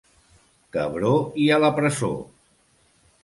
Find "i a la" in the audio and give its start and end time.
1.45-1.71